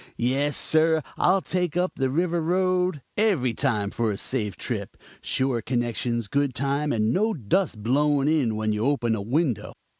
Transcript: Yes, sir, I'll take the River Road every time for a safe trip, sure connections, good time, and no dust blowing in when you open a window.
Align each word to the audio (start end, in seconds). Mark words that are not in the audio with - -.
Yes, 0.17 0.57
sir, 0.57 1.03
I'll 1.15 1.41
take 1.41 1.73
the 1.95 2.09
River 2.09 2.41
Road 2.41 3.03
every 3.17 3.53
time 3.53 3.91
for 3.91 4.09
a 4.09 4.17
safe 4.17 4.55
trip, 4.55 4.97
sure 5.21 5.61
connections, 5.61 6.27
good 6.27 6.55
time, 6.55 6.91
and 6.91 7.13
no 7.13 7.35
dust 7.35 7.83
blowing 7.83 8.27
in 8.27 8.55
when 8.55 8.73
you 8.73 8.83
open 8.83 9.13
a 9.13 9.21
window. 9.21 9.73